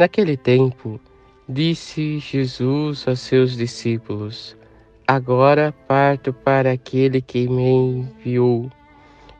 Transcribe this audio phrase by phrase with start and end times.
[0.00, 0.98] Naquele tempo,
[1.46, 4.56] disse Jesus a seus discípulos:
[5.06, 8.72] Agora parto para aquele que me enviou.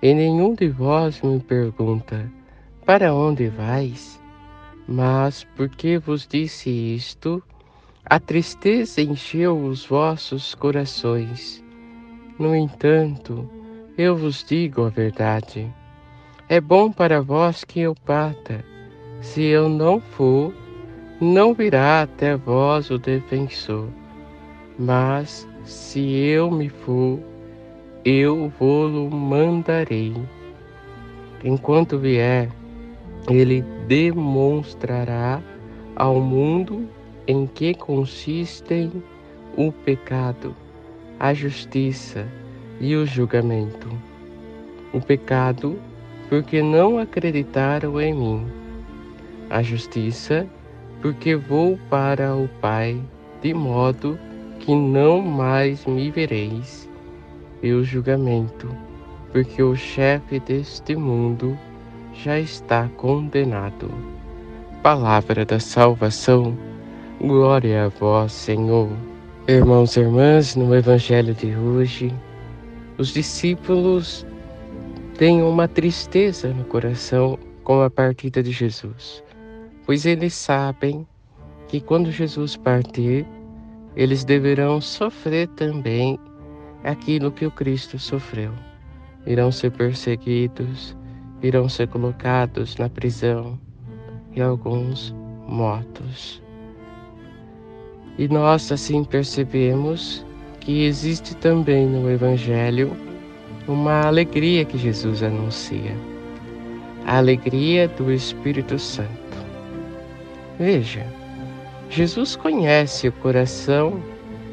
[0.03, 2.31] E nenhum de vós me pergunta:
[2.85, 4.21] Para onde vais?
[4.87, 7.43] Mas porque vos disse isto,
[8.05, 11.65] a tristeza encheu os vossos corações.
[12.39, 13.49] No entanto,
[13.97, 15.73] eu vos digo a verdade.
[16.51, 18.63] É bom para vós que eu parta
[19.21, 20.53] se eu não for,
[21.21, 23.89] não virá até vós o defensor.
[24.79, 27.19] Mas se eu me for,
[28.05, 30.15] eu vou-lo mandarei.
[31.45, 32.51] Enquanto vier,
[33.29, 35.43] ele demonstrará
[35.95, 36.89] ao mundo
[37.27, 38.91] em que consistem
[39.57, 40.57] o pecado,
[41.19, 42.27] a justiça
[42.81, 43.89] e o julgamento.
[44.95, 45.79] O pecado,
[46.31, 48.60] porque não acreditaram em mim
[49.51, 50.47] a justiça,
[51.03, 53.01] porque vou para o Pai,
[53.43, 54.19] de modo
[54.61, 56.89] que não mais me vereis,
[57.63, 58.69] e o julgamento,
[59.33, 61.59] porque o chefe deste mundo
[62.15, 63.91] já está condenado.
[64.83, 66.57] Palavra da salvação,
[67.21, 68.89] glória a vós, Senhor.
[69.49, 72.15] Irmãos e irmãs, no Evangelho de hoje,
[72.97, 74.25] os discípulos
[75.19, 79.23] têm uma tristeza no coração com a partida de Jesus
[79.85, 81.07] pois eles sabem
[81.69, 83.27] que quando Jesus partir,
[83.97, 86.19] eles deverão sofrer também
[86.85, 88.53] aquilo que o Cristo sofreu.
[89.27, 90.97] Irão ser perseguidos,
[91.43, 93.59] irão ser colocados na prisão
[94.35, 95.15] e alguns
[95.47, 96.43] mortos.
[98.19, 100.25] E nós assim percebemos
[100.61, 102.97] que existe também no Evangelho
[103.67, 105.95] uma alegria que Jesus anuncia
[107.07, 109.30] a alegria do Espírito Santo.
[110.61, 111.07] Veja,
[111.89, 113.99] Jesus conhece o coração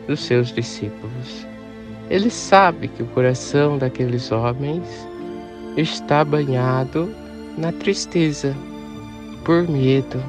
[0.08, 1.46] dos seus discípulos.
[2.10, 4.88] Ele sabe que o coração daqueles homens
[5.76, 7.14] está banhado
[7.58, 8.56] na tristeza,
[9.44, 10.24] por medo.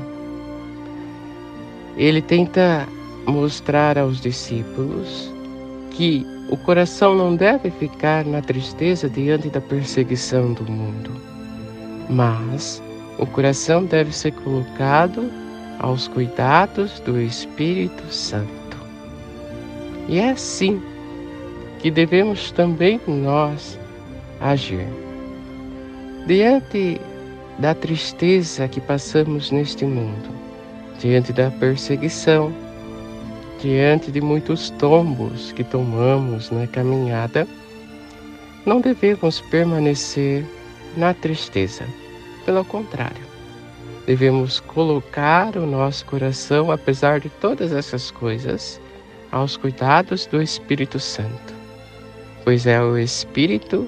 [1.97, 2.85] Ele tenta
[3.25, 5.33] mostrar aos discípulos
[5.93, 11.13] que o coração não deve ficar na tristeza diante da perseguição do mundo,
[12.11, 12.83] mas
[13.17, 15.48] o coração deve ser colocado
[15.79, 18.77] aos cuidados do Espírito Santo.
[20.09, 20.81] E é assim
[21.79, 23.79] que devemos também nós
[24.41, 24.87] agir.
[26.27, 27.01] Diante
[27.59, 30.31] da tristeza que passamos neste mundo,
[31.01, 32.53] diante da perseguição,
[33.61, 37.47] diante de muitos tombos que tomamos na caminhada,
[38.65, 40.45] não devemos permanecer
[40.97, 41.85] na tristeza.
[42.45, 43.28] Pelo contrário,
[44.09, 48.81] devemos colocar o nosso coração, apesar de todas essas coisas,
[49.31, 51.53] aos cuidados do Espírito Santo,
[52.43, 53.87] pois é o Espírito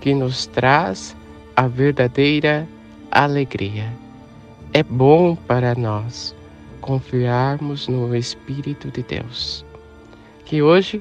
[0.00, 1.14] que nos traz
[1.54, 2.66] a verdadeira
[3.08, 3.88] alegria.
[4.72, 6.34] É bom para nós
[6.80, 9.64] confiarmos no Espírito de Deus.
[10.44, 11.00] Que hoje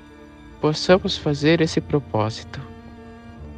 [0.61, 2.61] possamos fazer esse propósito.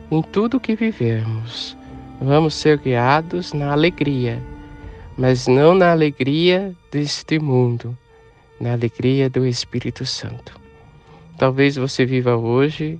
[0.09, 1.75] Em tudo que vivermos,
[2.21, 4.41] vamos ser guiados na alegria
[5.17, 7.97] mas não na alegria deste mundo,
[8.59, 10.59] na alegria do Espírito Santo.
[11.37, 12.99] Talvez você viva hoje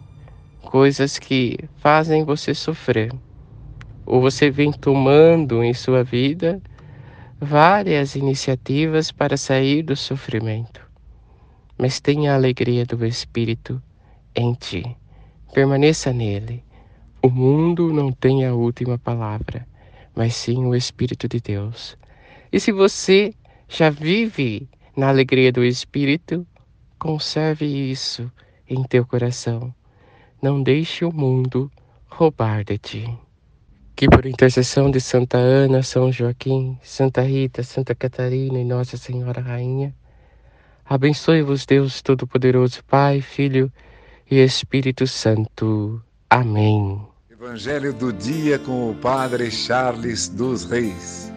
[0.63, 3.11] coisas que fazem você sofrer,
[4.05, 6.61] ou você vem tomando em sua vida
[7.39, 10.81] várias iniciativas para sair do sofrimento.
[11.77, 13.81] Mas tenha a alegria do Espírito
[14.35, 14.95] em ti.
[15.51, 16.63] Permaneça nele.
[17.21, 19.67] O mundo não tem a última palavra,
[20.15, 21.97] mas sim o Espírito de Deus.
[22.53, 23.33] E se você
[23.67, 26.45] já vive na alegria do Espírito,
[26.99, 28.31] conserve isso
[28.69, 29.73] em teu coração.
[30.39, 31.71] Não deixe o mundo
[32.05, 33.17] roubar de ti.
[33.95, 39.41] Que por intercessão de Santa Ana, São Joaquim, Santa Rita, Santa Catarina e Nossa Senhora
[39.41, 39.91] Rainha,
[40.85, 43.71] abençoe-vos Deus Todo-Poderoso, Pai, Filho
[44.29, 45.99] e Espírito Santo.
[46.29, 47.01] Amém.
[47.31, 51.33] Evangelho do dia com o Padre Charles dos Reis.